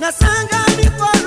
[0.00, 1.19] nasanga mikwalolwe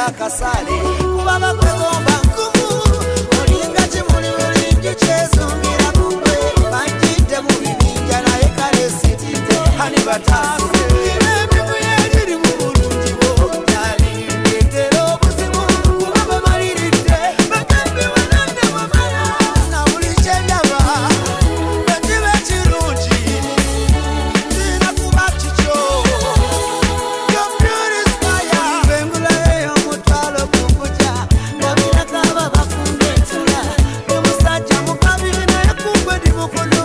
[0.00, 0.76] ya kasale.
[1.00, 2.09] Kuba bakotomba
[36.40, 36.79] nuevo color.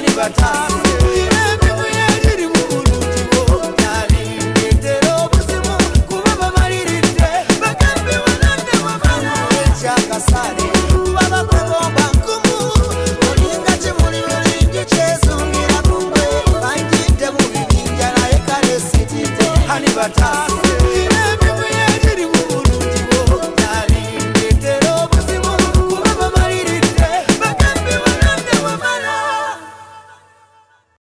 [0.00, 1.29] batani batano